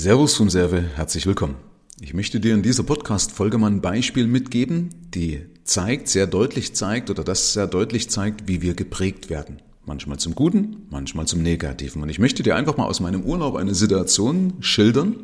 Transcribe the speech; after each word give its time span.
Servus 0.00 0.34
vom 0.34 0.48
Serve, 0.48 0.82
herzlich 0.94 1.26
willkommen. 1.26 1.56
Ich 2.00 2.14
möchte 2.14 2.40
dir 2.40 2.54
in 2.54 2.62
dieser 2.62 2.84
Podcast-Folge 2.84 3.58
mal 3.58 3.70
ein 3.70 3.82
Beispiel 3.82 4.26
mitgeben, 4.26 4.88
die 5.12 5.44
zeigt, 5.64 6.08
sehr 6.08 6.26
deutlich 6.26 6.74
zeigt 6.74 7.10
oder 7.10 7.22
das 7.22 7.52
sehr 7.52 7.66
deutlich 7.66 8.08
zeigt, 8.08 8.48
wie 8.48 8.62
wir 8.62 8.72
geprägt 8.72 9.28
werden. 9.28 9.60
Manchmal 9.84 10.18
zum 10.18 10.34
Guten, 10.34 10.86
manchmal 10.88 11.26
zum 11.26 11.42
Negativen. 11.42 12.02
Und 12.02 12.08
ich 12.08 12.18
möchte 12.18 12.42
dir 12.42 12.56
einfach 12.56 12.78
mal 12.78 12.86
aus 12.86 13.00
meinem 13.00 13.24
Urlaub 13.24 13.56
eine 13.56 13.74
Situation 13.74 14.54
schildern. 14.60 15.16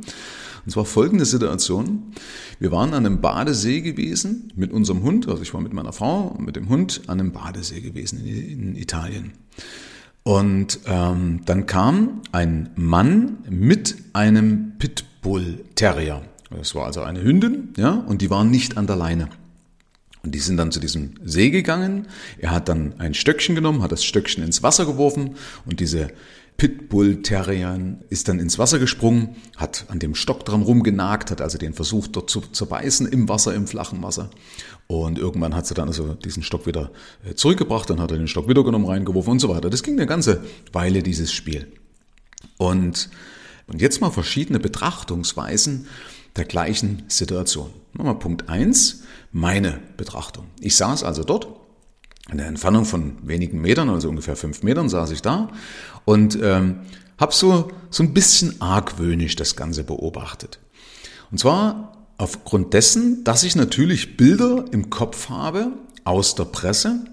Und 0.67 0.71
zwar 0.71 0.85
folgende 0.85 1.25
Situation. 1.25 2.13
Wir 2.59 2.71
waren 2.71 2.93
an 2.93 3.07
einem 3.07 3.23
Badesee 3.23 3.81
gewesen 3.81 4.53
mit 4.57 4.73
unserem 4.73 5.03
Hund, 5.03 5.27
also 5.27 5.41
ich 5.41 5.55
war 5.55 5.63
mit 5.63 5.73
meiner 5.73 5.95
Frau 5.95 6.35
und 6.37 6.45
mit 6.45 6.55
dem 6.55 6.69
Hund 6.69 7.01
an 7.07 7.19
einem 7.19 7.33
Badesee 7.33 7.81
gewesen 7.81 8.27
in, 8.27 8.51
in 8.51 8.77
Italien. 8.77 9.33
Und 10.27 10.81
ähm, 10.87 11.43
dann 11.45 11.67
kam 11.67 12.23
ein 12.33 12.71
Mann 12.75 13.45
mit 13.49 13.95
einem 14.13 14.73
Pitbull 14.77 15.65
Terrier. 15.77 16.21
Das 16.51 16.75
war 16.75 16.87
also 16.87 17.03
eine 17.03 17.23
Hündin, 17.23 17.73
ja, 17.77 17.93
und 17.93 18.23
die 18.23 18.29
waren 18.29 18.51
nicht 18.51 18.77
an 18.77 18.89
der 18.89 18.97
Leine. 18.97 19.29
Und 20.23 20.35
die 20.35 20.41
sind 20.41 20.57
dann 20.57 20.73
zu 20.73 20.81
diesem 20.81 21.15
See 21.25 21.51
gegangen. 21.51 22.09
Er 22.39 22.51
hat 22.51 22.69
dann 22.69 22.99
ein 22.99 23.15
Stöckchen 23.15 23.55
genommen, 23.55 23.83
hat 23.83 23.93
das 23.93 24.05
Stöckchen 24.05 24.43
ins 24.43 24.63
Wasser 24.63 24.85
geworfen 24.85 25.37
und 25.65 25.81
diese 25.81 26.09
Pitbull 26.57 27.21
Terrier 27.21 27.99
ist 28.09 28.29
dann 28.29 28.39
ins 28.39 28.59
Wasser 28.59 28.79
gesprungen, 28.79 29.37
hat 29.57 29.85
an 29.89 29.99
dem 29.99 30.15
Stock 30.15 30.45
dran 30.45 30.63
rumgenagt, 30.63 31.31
hat 31.31 31.43
also 31.43 31.59
den 31.59 31.75
versucht 31.75 32.17
dort 32.17 32.31
zu 32.31 32.41
zerbeißen 32.41 33.07
im 33.07 33.29
Wasser, 33.29 33.55
im 33.55 33.67
flachen 33.67 34.03
Wasser. 34.03 34.31
Und 34.87 35.19
irgendwann 35.19 35.55
hat 35.55 35.67
sie 35.67 35.75
dann 35.75 35.89
also 35.89 36.15
diesen 36.15 36.43
Stock 36.43 36.67
wieder 36.67 36.93
äh, 37.29 37.35
zurückgebracht, 37.35 37.91
dann 37.91 38.01
hat 38.01 38.11
er 38.11 38.19
den 38.19 38.29
Stock 38.29 38.49
wieder 38.49 38.65
genommen, 38.65 38.87
reingeworfen 38.87 39.33
und 39.33 39.39
so 39.41 39.49
weiter. 39.49 39.69
Das 39.69 39.83
ging 39.83 39.95
eine 39.95 40.07
ganze 40.07 40.45
Weile, 40.73 41.03
dieses 41.03 41.33
Spiel. 41.33 41.67
Und, 42.57 43.11
und 43.67 43.83
jetzt 43.83 44.01
mal 44.01 44.11
verschiedene 44.11 44.59
Betrachtungsweisen 44.59 45.87
der 46.37 46.45
gleichen 46.45 47.05
Situation. 47.09 47.71
Nochmal 47.93 48.19
Punkt 48.19 48.49
eins: 48.49 49.03
meine 49.33 49.81
Betrachtung. 49.97 50.47
Ich 50.61 50.77
saß 50.77 51.05
also 51.05 51.25
dort, 51.25 51.49
in 52.31 52.39
der 52.39 52.47
Entfernung 52.47 52.85
von 52.85 53.19
wenigen 53.27 53.61
Metern, 53.61 53.89
also 53.89 54.09
ungefähr 54.09 54.37
fünf 54.37 54.63
Metern, 54.63 54.89
saß 54.89 55.11
ich 55.13 55.23
da 55.23 55.49
und 56.05 56.39
ähm, 56.43 56.81
habe 57.19 57.33
so, 57.33 57.71
so 57.91 58.03
ein 58.03 58.15
bisschen 58.15 58.61
argwöhnisch 58.61 59.37
das 59.37 59.57
Ganze 59.57 59.85
beobachtet. 59.85 60.59
Und 61.31 61.39
zwar 61.39 62.07
aufgrund 62.19 62.75
dessen, 62.75 63.25
dass 63.25 63.43
ich 63.43 63.57
natürlich 63.57 64.17
Bilder 64.17 64.65
im 64.71 64.91
Kopf 64.91 65.29
habe 65.29 65.73
aus 66.05 66.35
der 66.35 66.45
Presse, 66.45 67.05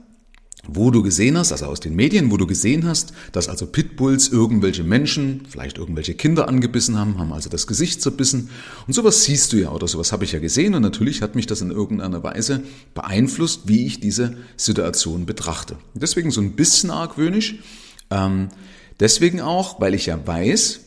wo 0.65 0.91
du 0.91 1.03
gesehen 1.03 1.37
hast, 1.37 1.51
also 1.51 1.65
aus 1.65 1.81
den 1.81 1.95
Medien, 1.95 2.31
wo 2.31 2.37
du 2.37 2.47
gesehen 2.47 2.87
hast, 2.87 3.13
dass 3.33 3.49
also 3.49 3.67
Pitbulls 3.67 4.29
irgendwelche 4.29 4.83
Menschen, 4.83 5.43
vielleicht 5.47 5.77
irgendwelche 5.77 6.13
Kinder 6.13 6.47
angebissen 6.47 6.97
haben, 6.97 7.17
haben 7.17 7.33
also 7.33 7.49
das 7.49 7.67
Gesicht 7.67 8.01
zerbissen. 8.01 8.49
Und 8.87 8.93
sowas 8.93 9.23
siehst 9.23 9.51
du 9.51 9.57
ja 9.57 9.71
oder 9.71 9.87
sowas 9.87 10.13
habe 10.13 10.23
ich 10.23 10.31
ja 10.31 10.39
gesehen 10.39 10.73
und 10.73 10.81
natürlich 10.81 11.21
hat 11.21 11.35
mich 11.35 11.47
das 11.47 11.61
in 11.61 11.69
irgendeiner 11.69 12.23
Weise 12.23 12.63
beeinflusst, 12.93 13.67
wie 13.67 13.85
ich 13.85 13.99
diese 13.99 14.37
Situation 14.55 15.25
betrachte. 15.25 15.75
deswegen 15.95 16.31
so 16.31 16.39
ein 16.39 16.53
bisschen 16.53 16.91
argwöhnisch. 16.91 17.59
Ähm, 18.09 18.47
deswegen 18.99 19.41
auch, 19.41 19.81
weil 19.81 19.93
ich 19.93 20.05
ja 20.05 20.25
weiß, 20.25 20.81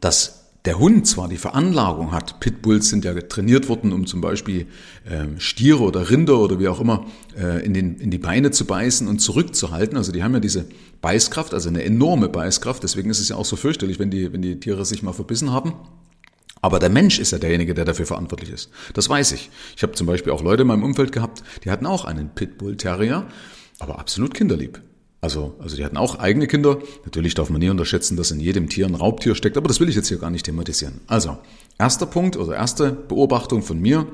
dass 0.00 0.43
der 0.64 0.78
Hund 0.78 1.06
zwar 1.06 1.28
die 1.28 1.36
Veranlagung 1.36 2.12
hat, 2.12 2.40
Pitbulls 2.40 2.88
sind 2.88 3.04
ja 3.04 3.12
trainiert 3.14 3.68
worden, 3.68 3.92
um 3.92 4.06
zum 4.06 4.22
Beispiel 4.22 4.66
äh, 5.04 5.38
Stiere 5.38 5.82
oder 5.82 6.08
Rinder 6.08 6.38
oder 6.38 6.58
wie 6.58 6.68
auch 6.68 6.80
immer 6.80 7.04
äh, 7.36 7.64
in, 7.64 7.74
den, 7.74 7.96
in 7.96 8.10
die 8.10 8.18
Beine 8.18 8.50
zu 8.50 8.64
beißen 8.64 9.06
und 9.06 9.18
zurückzuhalten. 9.18 9.98
Also 9.98 10.10
die 10.10 10.22
haben 10.22 10.32
ja 10.32 10.40
diese 10.40 10.64
Beißkraft, 11.02 11.52
also 11.52 11.68
eine 11.68 11.84
enorme 11.84 12.30
Beißkraft. 12.30 12.82
Deswegen 12.82 13.10
ist 13.10 13.20
es 13.20 13.28
ja 13.28 13.36
auch 13.36 13.44
so 13.44 13.56
fürchterlich, 13.56 13.98
wenn 13.98 14.10
die, 14.10 14.32
wenn 14.32 14.40
die 14.40 14.58
Tiere 14.58 14.86
sich 14.86 15.02
mal 15.02 15.12
verbissen 15.12 15.52
haben. 15.52 15.74
Aber 16.62 16.78
der 16.78 16.88
Mensch 16.88 17.18
ist 17.18 17.32
ja 17.32 17.38
derjenige, 17.38 17.74
der 17.74 17.84
dafür 17.84 18.06
verantwortlich 18.06 18.50
ist. 18.50 18.70
Das 18.94 19.10
weiß 19.10 19.32
ich. 19.32 19.50
Ich 19.76 19.82
habe 19.82 19.92
zum 19.92 20.06
Beispiel 20.06 20.32
auch 20.32 20.42
Leute 20.42 20.62
in 20.62 20.68
meinem 20.68 20.82
Umfeld 20.82 21.12
gehabt, 21.12 21.42
die 21.62 21.70
hatten 21.70 21.84
auch 21.84 22.06
einen 22.06 22.30
Pitbull 22.30 22.78
Terrier, 22.78 23.26
aber 23.80 23.98
absolut 23.98 24.32
kinderlieb. 24.32 24.80
Also, 25.24 25.54
also 25.58 25.74
die 25.74 25.82
hatten 25.86 25.96
auch 25.96 26.18
eigene 26.18 26.46
Kinder. 26.46 26.80
Natürlich 27.06 27.32
darf 27.32 27.48
man 27.48 27.58
nie 27.58 27.70
unterschätzen, 27.70 28.14
dass 28.18 28.30
in 28.30 28.40
jedem 28.40 28.68
Tier 28.68 28.84
ein 28.84 28.94
Raubtier 28.94 29.34
steckt, 29.34 29.56
aber 29.56 29.68
das 29.68 29.80
will 29.80 29.88
ich 29.88 29.96
jetzt 29.96 30.08
hier 30.08 30.18
gar 30.18 30.28
nicht 30.28 30.44
thematisieren. 30.44 31.00
Also, 31.06 31.38
erster 31.78 32.04
Punkt 32.04 32.36
oder 32.36 32.54
erste 32.54 32.92
Beobachtung 32.92 33.62
von 33.62 33.80
mir, 33.80 34.06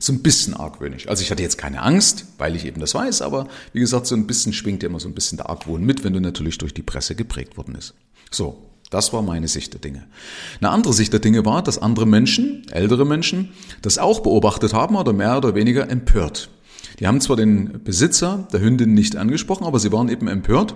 so 0.00 0.12
ein 0.12 0.22
bisschen 0.22 0.54
argwöhnisch. 0.54 1.06
Also 1.06 1.22
ich 1.22 1.30
hatte 1.30 1.44
jetzt 1.44 1.56
keine 1.56 1.82
Angst, 1.82 2.24
weil 2.38 2.56
ich 2.56 2.66
eben 2.66 2.80
das 2.80 2.96
weiß, 2.96 3.22
aber 3.22 3.46
wie 3.72 3.78
gesagt, 3.78 4.06
so 4.06 4.16
ein 4.16 4.26
bisschen 4.26 4.52
schwingt 4.52 4.82
ja 4.82 4.88
immer 4.88 4.98
so 4.98 5.06
ein 5.06 5.14
bisschen 5.14 5.38
der 5.38 5.48
Argwohn 5.48 5.84
mit, 5.84 6.02
wenn 6.02 6.14
du 6.14 6.20
natürlich 6.20 6.58
durch 6.58 6.74
die 6.74 6.82
Presse 6.82 7.14
geprägt 7.14 7.56
worden 7.56 7.76
ist. 7.76 7.94
So, 8.32 8.60
das 8.90 9.12
war 9.12 9.22
meine 9.22 9.46
Sicht 9.46 9.72
der 9.72 9.80
Dinge. 9.80 10.08
Eine 10.60 10.70
andere 10.70 10.94
Sicht 10.94 11.12
der 11.12 11.20
Dinge 11.20 11.44
war, 11.44 11.62
dass 11.62 11.78
andere 11.78 12.06
Menschen, 12.06 12.66
ältere 12.72 13.06
Menschen, 13.06 13.50
das 13.82 13.98
auch 13.98 14.18
beobachtet 14.18 14.72
haben 14.72 14.96
oder 14.96 15.12
mehr 15.12 15.36
oder 15.36 15.54
weniger 15.54 15.88
empört. 15.88 16.50
Die 16.98 17.06
haben 17.06 17.20
zwar 17.20 17.36
den 17.36 17.82
Besitzer 17.84 18.48
der 18.52 18.60
Hündin 18.60 18.94
nicht 18.94 19.16
angesprochen, 19.16 19.64
aber 19.64 19.78
sie 19.78 19.92
waren 19.92 20.08
eben 20.08 20.28
empört. 20.28 20.74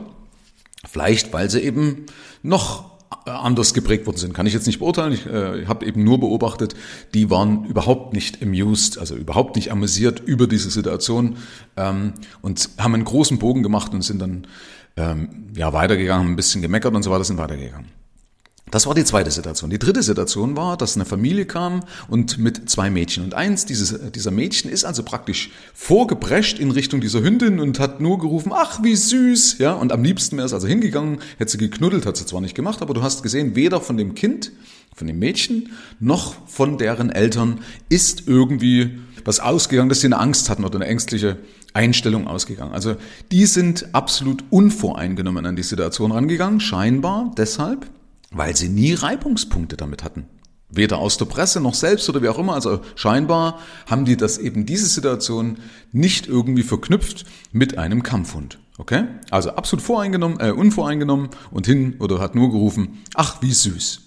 Vielleicht, 0.87 1.33
weil 1.33 1.51
sie 1.51 1.61
eben 1.61 2.07
noch 2.43 2.95
anders 3.25 3.75
geprägt 3.75 4.07
worden 4.07 4.17
sind. 4.17 4.35
Kann 4.35 4.47
ich 4.47 4.53
jetzt 4.53 4.67
nicht 4.67 4.79
beurteilen. 4.79 5.13
Ich 5.13 5.27
äh, 5.27 5.67
habe 5.67 5.87
eben 5.87 6.05
nur 6.05 6.21
beobachtet, 6.21 6.75
die 7.15 7.31
waren 7.31 7.65
überhaupt 7.65 8.13
nicht 8.13 8.43
amused, 8.43 8.99
also 8.99 9.15
überhaupt 9.15 9.57
nicht 9.57 9.71
amüsiert 9.73 10.21
über 10.21 10.47
diese 10.47 10.71
Situation 10.71 11.37
ähm, 11.77 12.15
und 12.43 12.71
haben 12.79 12.95
einen 12.95 13.05
großen 13.05 13.39
Bogen 13.39 13.63
gemacht 13.63 13.95
und 13.95 14.03
sind 14.03 14.21
dann 14.21 14.47
ähm, 14.97 15.47
ja 15.57 15.73
weitergegangen, 15.73 16.29
ein 16.29 16.37
bisschen 16.37 16.63
gemeckert 16.63 16.95
und 16.95 17.03
so 17.03 17.11
weiter, 17.11 17.25
sind 17.25 17.39
weitergegangen. 17.39 18.04
Das 18.75 18.89
war 18.89 18.95
die 18.97 19.05
zweite 19.05 19.31
Situation. 19.31 19.71
Die 19.71 19.79
dritte 19.79 20.03
Situation 20.03 20.57
war, 20.57 20.77
dass 20.77 20.97
eine 20.97 21.05
Familie 21.05 21.47
kam 21.47 21.85
und 22.09 22.39
mit 22.39 22.69
zwei 22.69 22.91
Mädchen. 22.91 23.23
Und 23.23 23.33
eins 23.33 23.67
dieses, 23.67 24.11
dieser 24.11 24.33
Mädchen 24.33 24.69
ist 24.69 24.85
also 24.85 25.05
praktisch 25.05 25.53
vorgeprescht 25.75 26.59
in 26.59 26.73
Richtung 26.73 27.01
dieser 27.01 27.23
Hündin 27.23 27.61
und 27.61 27.79
hat 27.79 28.01
nur 28.01 28.19
gerufen, 28.19 28.51
ach, 28.53 28.83
wie 28.83 28.97
süß. 28.97 29.59
Ja, 29.59 29.75
und 29.75 29.93
am 29.93 30.03
liebsten 30.03 30.39
wäre 30.39 30.47
es 30.47 30.53
also 30.53 30.67
hingegangen, 30.67 31.21
hätte 31.39 31.53
sie 31.53 31.59
geknuddelt, 31.59 32.05
hat 32.05 32.17
sie 32.17 32.27
zwar 32.27 32.41
nicht 32.41 32.57
gemacht, 32.57 32.83
aber 32.83 32.95
du 32.95 33.03
hast 33.05 33.23
gesehen, 33.23 33.55
weder 33.55 33.81
von 33.81 33.97
dem 33.97 34.17
Kind, 34.17 34.51
von 34.93 35.07
dem 35.07 35.21
Mädchen, 35.21 35.71
noch 36.01 36.35
von 36.49 36.77
deren 36.77 37.11
Eltern 37.11 37.61
ist 37.91 38.27
irgendwie 38.27 38.99
was 39.25 39.39
ausgegangen, 39.39 39.89
dass 39.89 40.01
sie 40.01 40.09
eine 40.09 40.19
Angst 40.19 40.51
hatten 40.51 40.65
oder 40.65 40.79
eine 40.81 40.89
ängstliche 40.89 41.37
Einstellung 41.75 42.27
ausgegangen. 42.27 42.73
Also 42.73 42.97
die 43.31 43.47
sind 43.47 43.95
absolut 43.95 44.43
unvoreingenommen 44.51 45.47
an 45.47 45.55
die 45.55 45.63
Situation 45.63 46.11
rangegangen, 46.11 46.59
scheinbar 46.59 47.31
deshalb, 47.39 47.87
weil 48.35 48.55
sie 48.57 48.69
nie 48.69 48.93
Reibungspunkte 48.93 49.77
damit 49.77 50.05
hatten. 50.05 50.27
Weder 50.69 50.99
aus 50.99 51.17
der 51.19 51.27
Presse 51.27 51.61
noch 51.61 51.75
selbst 51.75 52.09
oder 52.09 52.21
wie 52.21 52.29
auch 52.29 52.39
immer. 52.39 52.55
Also 52.55 52.81
scheinbar 52.97 53.61
haben 53.87 54.05
die 54.05 54.17
das 54.17 54.39
eben 54.39 54.67
diese 54.67 54.87
Situation 54.87 55.59
nicht 55.93 56.27
irgendwie 56.27 56.65
verknüpft 56.65 57.25
mit 57.53 57.79
einem 57.79 58.03
Kampfhund. 58.03 58.59
Okay? 58.77 59.05
Also 59.31 59.51
absolut 59.51 59.85
voreingenommen, 59.85 60.41
äh, 60.41 60.51
unvoreingenommen 60.51 61.29
und 61.53 61.67
hin 61.67 61.97
oder 62.01 62.19
hat 62.19 62.35
nur 62.35 62.51
gerufen, 62.51 63.05
ach 63.15 63.41
wie 63.41 63.53
süß. 63.53 64.01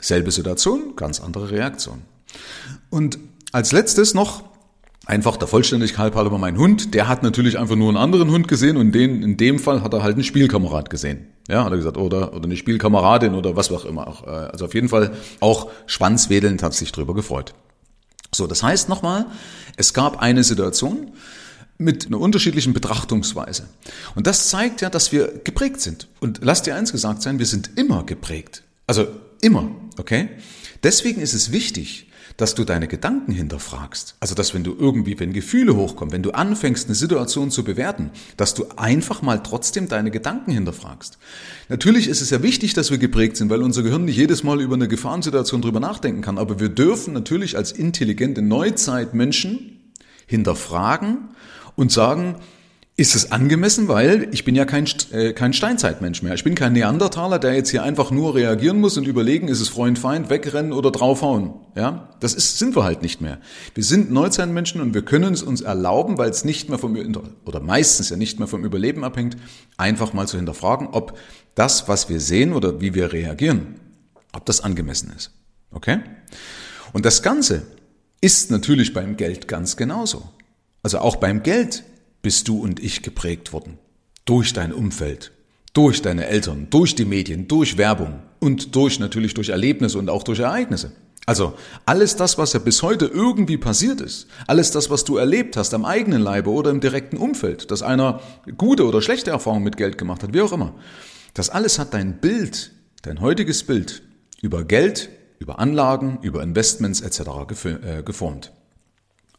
Selbe 0.00 0.30
Situation, 0.30 0.96
ganz 0.96 1.20
andere 1.20 1.50
Reaktion. 1.50 2.02
Und 2.88 3.18
als 3.52 3.72
letztes 3.72 4.14
noch 4.14 4.42
Einfach 5.06 5.36
der 5.36 5.46
Vollständigkeit 5.46 6.16
halber 6.16 6.36
mein 6.36 6.58
Hund, 6.58 6.92
der 6.92 7.06
hat 7.06 7.22
natürlich 7.22 7.60
einfach 7.60 7.76
nur 7.76 7.88
einen 7.88 7.96
anderen 7.96 8.28
Hund 8.28 8.48
gesehen 8.48 8.76
und 8.76 8.90
den, 8.90 9.22
in 9.22 9.36
dem 9.36 9.60
Fall 9.60 9.82
hat 9.82 9.94
er 9.94 10.02
halt 10.02 10.14
einen 10.14 10.24
Spielkamerad 10.24 10.90
gesehen. 10.90 11.28
Ja, 11.48 11.64
hat 11.64 11.70
er 11.70 11.76
gesagt, 11.76 11.96
oder, 11.96 12.34
oder 12.34 12.44
eine 12.44 12.56
Spielkameradin 12.56 13.34
oder 13.34 13.54
was 13.54 13.70
auch 13.70 13.84
immer. 13.84 14.24
Äh, 14.26 14.30
also 14.30 14.64
auf 14.64 14.74
jeden 14.74 14.88
Fall 14.88 15.12
auch 15.38 15.70
schwanzwedelnd 15.86 16.60
hat 16.64 16.74
sich 16.74 16.90
drüber 16.90 17.14
gefreut. 17.14 17.54
So, 18.34 18.48
das 18.48 18.64
heißt 18.64 18.88
nochmal, 18.88 19.26
es 19.76 19.94
gab 19.94 20.20
eine 20.20 20.42
Situation 20.42 21.12
mit 21.78 22.06
einer 22.06 22.18
unterschiedlichen 22.18 22.72
Betrachtungsweise. 22.72 23.68
Und 24.16 24.26
das 24.26 24.48
zeigt 24.48 24.80
ja, 24.80 24.90
dass 24.90 25.12
wir 25.12 25.40
geprägt 25.44 25.80
sind. 25.80 26.08
Und 26.18 26.40
lass 26.42 26.62
dir 26.62 26.74
eins 26.74 26.90
gesagt 26.90 27.22
sein, 27.22 27.38
wir 27.38 27.46
sind 27.46 27.70
immer 27.76 28.02
geprägt. 28.02 28.64
Also 28.88 29.06
immer, 29.40 29.70
okay? 29.98 30.30
Deswegen 30.82 31.20
ist 31.20 31.34
es 31.34 31.52
wichtig, 31.52 32.05
dass 32.36 32.54
du 32.54 32.64
deine 32.64 32.88
Gedanken 32.88 33.32
hinterfragst. 33.32 34.16
Also, 34.20 34.34
dass 34.34 34.54
wenn 34.54 34.64
du 34.64 34.74
irgendwie, 34.78 35.18
wenn 35.18 35.32
Gefühle 35.32 35.76
hochkommen, 35.76 36.12
wenn 36.12 36.22
du 36.22 36.32
anfängst, 36.32 36.86
eine 36.86 36.94
Situation 36.94 37.50
zu 37.50 37.64
bewerten, 37.64 38.10
dass 38.36 38.54
du 38.54 38.66
einfach 38.76 39.22
mal 39.22 39.42
trotzdem 39.42 39.88
deine 39.88 40.10
Gedanken 40.10 40.52
hinterfragst. 40.52 41.18
Natürlich 41.68 42.08
ist 42.08 42.20
es 42.20 42.30
ja 42.30 42.42
wichtig, 42.42 42.74
dass 42.74 42.90
wir 42.90 42.98
geprägt 42.98 43.36
sind, 43.36 43.50
weil 43.50 43.62
unser 43.62 43.82
Gehirn 43.82 44.04
nicht 44.04 44.16
jedes 44.16 44.42
Mal 44.42 44.60
über 44.60 44.74
eine 44.74 44.88
Gefahrensituation 44.88 45.62
drüber 45.62 45.80
nachdenken 45.80 46.22
kann. 46.22 46.38
Aber 46.38 46.60
wir 46.60 46.68
dürfen 46.68 47.14
natürlich 47.14 47.56
als 47.56 47.72
intelligente 47.72 48.42
Neuzeitmenschen 48.42 49.92
hinterfragen 50.26 51.28
und 51.76 51.92
sagen, 51.92 52.36
ist 52.98 53.14
es 53.14 53.30
angemessen, 53.30 53.88
weil 53.88 54.28
ich 54.32 54.44
bin 54.44 54.54
ja 54.54 54.64
kein, 54.64 54.86
äh, 55.12 55.34
kein 55.34 55.52
Steinzeitmensch 55.52 56.22
mehr. 56.22 56.32
Ich 56.32 56.44
bin 56.44 56.54
kein 56.54 56.72
Neandertaler, 56.72 57.38
der 57.38 57.52
jetzt 57.52 57.68
hier 57.68 57.82
einfach 57.82 58.10
nur 58.10 58.34
reagieren 58.34 58.80
muss 58.80 58.96
und 58.96 59.06
überlegen, 59.06 59.48
ist 59.48 59.60
es 59.60 59.68
Freund, 59.68 59.98
Feind, 59.98 60.30
wegrennen 60.30 60.72
oder 60.72 60.90
draufhauen. 60.90 61.52
Ja, 61.74 62.08
das 62.20 62.32
ist, 62.32 62.58
sind 62.58 62.74
wir 62.74 62.84
halt 62.84 63.02
nicht 63.02 63.20
mehr. 63.20 63.38
Wir 63.74 63.84
sind 63.84 64.10
Neuzeitmenschen 64.10 64.80
und 64.80 64.94
wir 64.94 65.02
können 65.02 65.34
es 65.34 65.42
uns 65.42 65.60
erlauben, 65.60 66.16
weil 66.16 66.30
es 66.30 66.46
nicht 66.46 66.70
mehr 66.70 66.78
vom, 66.78 66.96
oder 67.44 67.60
meistens 67.60 68.08
ja 68.08 68.16
nicht 68.16 68.38
mehr 68.38 68.48
vom 68.48 68.64
Überleben 68.64 69.04
abhängt, 69.04 69.36
einfach 69.76 70.14
mal 70.14 70.26
zu 70.26 70.38
hinterfragen, 70.38 70.88
ob 70.88 71.18
das, 71.54 71.88
was 71.88 72.08
wir 72.08 72.20
sehen 72.20 72.54
oder 72.54 72.80
wie 72.80 72.94
wir 72.94 73.12
reagieren, 73.12 73.78
ob 74.32 74.46
das 74.46 74.62
angemessen 74.62 75.12
ist. 75.14 75.32
Okay? 75.70 75.98
Und 76.94 77.04
das 77.04 77.22
Ganze 77.22 77.66
ist 78.22 78.50
natürlich 78.50 78.94
beim 78.94 79.18
Geld 79.18 79.48
ganz 79.48 79.76
genauso. 79.76 80.30
Also 80.82 81.00
auch 81.00 81.16
beim 81.16 81.42
Geld 81.42 81.84
bist 82.26 82.48
du 82.48 82.58
und 82.58 82.82
ich 82.82 83.02
geprägt 83.02 83.52
worden. 83.52 83.78
Durch 84.24 84.52
dein 84.52 84.72
Umfeld, 84.72 85.30
durch 85.74 86.02
deine 86.02 86.26
Eltern, 86.26 86.66
durch 86.70 86.96
die 86.96 87.04
Medien, 87.04 87.46
durch 87.46 87.78
Werbung 87.78 88.18
und 88.40 88.74
durch 88.74 88.98
natürlich 88.98 89.32
durch 89.34 89.50
Erlebnisse 89.50 89.96
und 89.96 90.10
auch 90.10 90.24
durch 90.24 90.40
Ereignisse. 90.40 90.90
Also 91.24 91.54
alles 91.84 92.16
das, 92.16 92.36
was 92.36 92.52
ja 92.52 92.58
bis 92.58 92.82
heute 92.82 93.04
irgendwie 93.04 93.58
passiert 93.58 94.00
ist, 94.00 94.26
alles 94.48 94.72
das, 94.72 94.90
was 94.90 95.04
du 95.04 95.18
erlebt 95.18 95.56
hast 95.56 95.72
am 95.72 95.84
eigenen 95.84 96.20
Leibe 96.20 96.50
oder 96.50 96.72
im 96.72 96.80
direkten 96.80 97.16
Umfeld, 97.16 97.70
dass 97.70 97.82
einer 97.82 98.20
gute 98.58 98.86
oder 98.88 99.02
schlechte 99.02 99.30
Erfahrungen 99.30 99.62
mit 99.62 99.76
Geld 99.76 99.96
gemacht 99.96 100.24
hat, 100.24 100.34
wie 100.34 100.40
auch 100.40 100.52
immer, 100.52 100.74
das 101.32 101.48
alles 101.48 101.78
hat 101.78 101.94
dein 101.94 102.18
Bild, 102.18 102.72
dein 103.02 103.20
heutiges 103.20 103.62
Bild 103.62 104.02
über 104.42 104.64
Geld, 104.64 105.10
über 105.38 105.60
Anlagen, 105.60 106.18
über 106.22 106.42
Investments 106.42 107.02
etc. 107.02 107.20
Äh, 107.66 108.02
geformt. 108.02 108.52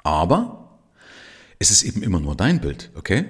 Aber 0.03 0.66
es 1.59 1.71
ist 1.71 1.83
eben 1.83 2.03
immer 2.03 2.19
nur 2.19 2.35
dein 2.35 2.61
Bild, 2.61 2.91
okay? 2.95 3.25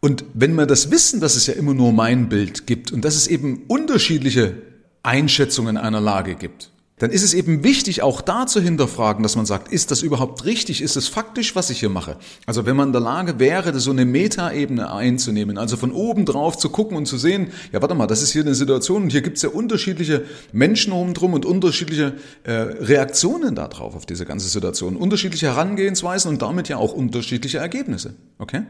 Und 0.00 0.24
wenn 0.34 0.54
wir 0.54 0.66
das 0.66 0.90
wissen, 0.90 1.20
dass 1.20 1.36
es 1.36 1.46
ja 1.46 1.54
immer 1.54 1.74
nur 1.74 1.92
mein 1.92 2.28
Bild 2.28 2.66
gibt 2.66 2.92
und 2.92 3.04
dass 3.04 3.16
es 3.16 3.26
eben 3.26 3.64
unterschiedliche 3.66 4.62
Einschätzungen 5.02 5.76
einer 5.76 6.00
Lage 6.00 6.34
gibt, 6.34 6.70
dann 6.98 7.10
ist 7.10 7.22
es 7.22 7.34
eben 7.34 7.62
wichtig, 7.62 8.00
auch 8.00 8.22
da 8.22 8.46
zu 8.46 8.58
hinterfragen, 8.58 9.22
dass 9.22 9.36
man 9.36 9.44
sagt, 9.44 9.70
ist 9.70 9.90
das 9.90 10.00
überhaupt 10.00 10.46
richtig? 10.46 10.80
Ist 10.80 10.96
es 10.96 11.08
faktisch, 11.08 11.54
was 11.54 11.68
ich 11.68 11.80
hier 11.80 11.90
mache? 11.90 12.16
Also 12.46 12.64
wenn 12.64 12.74
man 12.74 12.88
in 12.88 12.92
der 12.92 13.02
Lage 13.02 13.38
wäre, 13.38 13.78
so 13.78 13.90
eine 13.90 14.06
Metaebene 14.06 14.90
einzunehmen, 14.90 15.58
also 15.58 15.76
von 15.76 15.92
oben 15.92 16.24
drauf 16.24 16.56
zu 16.56 16.70
gucken 16.70 16.96
und 16.96 17.04
zu 17.04 17.18
sehen, 17.18 17.48
ja, 17.70 17.82
warte 17.82 17.94
mal, 17.94 18.06
das 18.06 18.22
ist 18.22 18.32
hier 18.32 18.40
eine 18.40 18.54
Situation 18.54 19.02
und 19.02 19.10
hier 19.10 19.20
gibt 19.20 19.36
es 19.36 19.42
ja 19.42 19.50
unterschiedliche 19.50 20.24
Menschen 20.52 20.94
drum 21.12 21.34
und 21.34 21.44
unterschiedliche 21.44 22.14
äh, 22.44 22.52
Reaktionen 22.52 23.54
darauf, 23.54 23.94
auf 23.94 24.06
diese 24.06 24.24
ganze 24.24 24.48
Situation, 24.48 24.96
unterschiedliche 24.96 25.48
Herangehensweisen 25.48 26.30
und 26.30 26.40
damit 26.40 26.70
ja 26.70 26.78
auch 26.78 26.94
unterschiedliche 26.94 27.58
Ergebnisse. 27.58 28.14
Okay? 28.38 28.62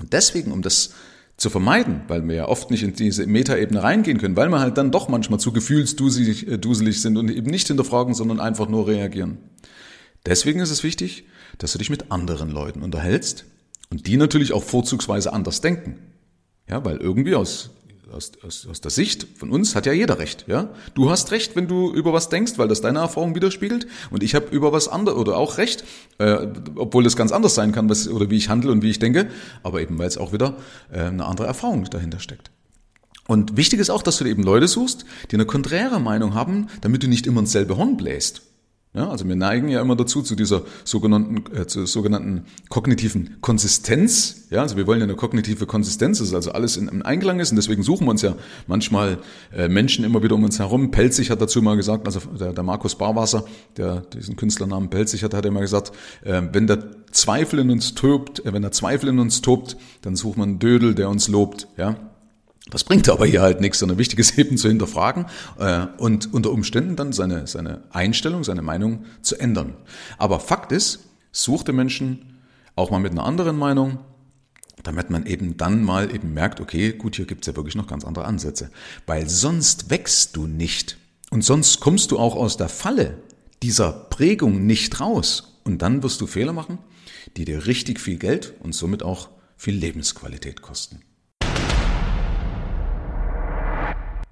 Und 0.00 0.12
deswegen, 0.12 0.50
um 0.50 0.60
das 0.60 0.90
zu 1.36 1.50
vermeiden, 1.50 2.02
weil 2.08 2.26
wir 2.28 2.34
ja 2.36 2.48
oft 2.48 2.70
nicht 2.70 2.82
in 2.82 2.94
diese 2.94 3.26
Metaebene 3.26 3.82
reingehen 3.82 4.18
können, 4.18 4.36
weil 4.36 4.48
wir 4.48 4.60
halt 4.60 4.78
dann 4.78 4.92
doch 4.92 5.08
manchmal 5.08 5.40
zu 5.40 5.52
gefühlsduselig 5.52 6.48
äh, 6.48 6.92
sind 6.92 7.16
und 7.16 7.30
eben 7.30 7.50
nicht 7.50 7.66
hinterfragen, 7.66 8.14
sondern 8.14 8.40
einfach 8.40 8.68
nur 8.68 8.86
reagieren. 8.86 9.38
Deswegen 10.26 10.60
ist 10.60 10.70
es 10.70 10.84
wichtig, 10.84 11.24
dass 11.58 11.72
du 11.72 11.78
dich 11.78 11.90
mit 11.90 12.10
anderen 12.10 12.50
Leuten 12.50 12.82
unterhältst 12.82 13.46
und 13.90 14.06
die 14.06 14.16
natürlich 14.16 14.52
auch 14.52 14.62
vorzugsweise 14.62 15.32
anders 15.32 15.60
denken. 15.60 15.98
Ja, 16.68 16.84
weil 16.84 16.96
irgendwie 16.96 17.34
aus 17.34 17.70
aus, 18.12 18.32
aus, 18.44 18.66
aus 18.70 18.80
der 18.80 18.90
Sicht 18.90 19.26
von 19.36 19.50
uns 19.50 19.74
hat 19.74 19.86
ja 19.86 19.92
jeder 19.92 20.18
recht. 20.18 20.44
Ja, 20.46 20.70
du 20.94 21.10
hast 21.10 21.30
recht, 21.30 21.56
wenn 21.56 21.68
du 21.68 21.92
über 21.92 22.12
was 22.12 22.28
denkst, 22.28 22.52
weil 22.56 22.68
das 22.68 22.80
deine 22.80 23.00
Erfahrung 23.00 23.34
widerspiegelt, 23.34 23.86
und 24.10 24.22
ich 24.22 24.34
habe 24.34 24.46
über 24.54 24.72
was 24.72 24.88
anderes 24.88 25.18
oder 25.18 25.36
auch 25.36 25.58
recht, 25.58 25.84
äh, 26.18 26.46
obwohl 26.76 27.04
das 27.04 27.16
ganz 27.16 27.32
anders 27.32 27.54
sein 27.54 27.72
kann, 27.72 27.88
was 27.88 28.08
oder 28.08 28.30
wie 28.30 28.36
ich 28.36 28.48
handle 28.48 28.70
und 28.72 28.82
wie 28.82 28.90
ich 28.90 28.98
denke, 28.98 29.28
aber 29.62 29.80
eben 29.80 29.98
weil 29.98 30.08
es 30.08 30.18
auch 30.18 30.32
wieder 30.32 30.56
äh, 30.92 31.00
eine 31.00 31.24
andere 31.24 31.46
Erfahrung 31.46 31.84
dahinter 31.84 32.20
steckt. 32.20 32.50
Und 33.26 33.56
wichtig 33.56 33.80
ist 33.80 33.90
auch, 33.90 34.02
dass 34.02 34.18
du 34.18 34.24
eben 34.26 34.42
Leute 34.42 34.68
suchst, 34.68 35.06
die 35.30 35.36
eine 35.36 35.46
konträre 35.46 35.98
Meinung 35.98 36.34
haben, 36.34 36.68
damit 36.82 37.02
du 37.02 37.08
nicht 37.08 37.26
immer 37.26 37.40
ins 37.40 37.52
selbe 37.52 37.76
Horn 37.76 37.96
bläst. 37.96 38.42
Ja, 38.96 39.08
also 39.08 39.26
wir 39.26 39.34
neigen 39.34 39.68
ja 39.68 39.80
immer 39.80 39.96
dazu 39.96 40.22
zu 40.22 40.36
dieser 40.36 40.62
sogenannten, 40.84 41.52
äh, 41.52 41.66
zur 41.66 41.84
sogenannten 41.84 42.44
kognitiven 42.68 43.38
Konsistenz. 43.40 44.46
Ja, 44.50 44.62
also 44.62 44.76
wir 44.76 44.86
wollen 44.86 45.00
ja 45.00 45.04
eine 45.04 45.16
kognitive 45.16 45.66
Konsistenz, 45.66 46.20
dass 46.20 46.32
also 46.32 46.52
alles 46.52 46.76
in, 46.76 46.86
im 46.86 47.02
Einklang 47.02 47.40
ist 47.40 47.50
und 47.50 47.56
deswegen 47.56 47.82
suchen 47.82 48.06
wir 48.06 48.12
uns 48.12 48.22
ja 48.22 48.36
manchmal 48.68 49.18
äh, 49.52 49.68
Menschen 49.68 50.04
immer 50.04 50.22
wieder 50.22 50.36
um 50.36 50.44
uns 50.44 50.60
herum. 50.60 50.92
Pelzig 50.92 51.30
hat 51.30 51.40
dazu 51.40 51.60
mal 51.60 51.76
gesagt, 51.76 52.06
also 52.06 52.20
der, 52.38 52.52
der 52.52 52.62
Markus 52.62 52.94
Barwasser, 52.94 53.44
der 53.76 54.02
diesen 54.02 54.36
Künstlernamen 54.36 54.90
Pelzig 54.90 55.24
hat, 55.24 55.34
hat 55.34 55.44
er 55.44 55.48
immer 55.48 55.62
gesagt, 55.62 55.90
äh, 56.22 56.42
wenn 56.52 56.68
der 56.68 56.84
Zweifel 57.10 57.58
in 57.58 57.70
uns 57.72 57.96
tobt, 57.96 58.46
äh, 58.46 58.52
wenn 58.52 58.62
der 58.62 58.70
Zweifel 58.70 59.08
in 59.08 59.18
uns 59.18 59.42
tobt, 59.42 59.76
dann 60.02 60.14
sucht 60.14 60.38
man 60.38 60.50
einen 60.50 60.58
Dödel, 60.60 60.94
der 60.94 61.08
uns 61.08 61.26
lobt. 61.26 61.66
Ja, 61.76 61.96
das 62.70 62.84
bringt 62.84 63.08
aber 63.08 63.26
hier 63.26 63.42
halt 63.42 63.60
nichts, 63.60 63.78
sondern 63.78 63.98
wichtig 63.98 64.18
ist 64.18 64.38
eben 64.38 64.56
zu 64.56 64.68
hinterfragen 64.68 65.26
äh, 65.58 65.86
und 65.98 66.32
unter 66.32 66.50
Umständen 66.50 66.96
dann 66.96 67.12
seine, 67.12 67.46
seine 67.46 67.82
Einstellung, 67.90 68.42
seine 68.42 68.62
Meinung 68.62 69.04
zu 69.22 69.36
ändern. 69.36 69.74
Aber 70.18 70.40
Fakt 70.40 70.72
ist, 70.72 71.00
such 71.30 71.64
den 71.64 71.76
Menschen 71.76 72.40
auch 72.74 72.90
mal 72.90 73.00
mit 73.00 73.12
einer 73.12 73.24
anderen 73.24 73.56
Meinung, 73.56 73.98
damit 74.82 75.10
man 75.10 75.26
eben 75.26 75.56
dann 75.56 75.82
mal 75.82 76.14
eben 76.14 76.32
merkt, 76.32 76.60
okay, 76.60 76.92
gut, 76.92 77.16
hier 77.16 77.26
gibt's 77.26 77.46
ja 77.46 77.56
wirklich 77.56 77.74
noch 77.74 77.86
ganz 77.86 78.04
andere 78.04 78.24
Ansätze. 78.24 78.70
Weil 79.06 79.28
sonst 79.28 79.90
wächst 79.90 80.36
du 80.36 80.46
nicht. 80.46 80.96
Und 81.30 81.42
sonst 81.42 81.80
kommst 81.80 82.10
du 82.10 82.18
auch 82.18 82.34
aus 82.34 82.56
der 82.56 82.68
Falle 82.68 83.18
dieser 83.62 83.92
Prägung 83.92 84.66
nicht 84.66 85.00
raus. 85.00 85.58
Und 85.64 85.80
dann 85.82 86.02
wirst 86.02 86.20
du 86.20 86.26
Fehler 86.26 86.52
machen, 86.52 86.78
die 87.36 87.44
dir 87.44 87.66
richtig 87.66 88.00
viel 88.00 88.18
Geld 88.18 88.54
und 88.60 88.74
somit 88.74 89.02
auch 89.02 89.28
viel 89.56 89.74
Lebensqualität 89.74 90.60
kosten. 90.60 91.00